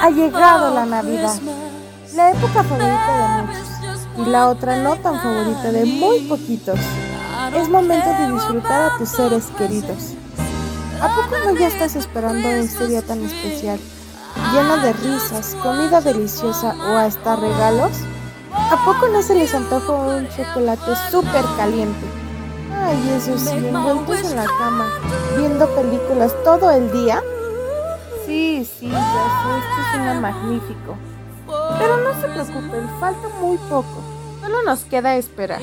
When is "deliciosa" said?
16.02-16.74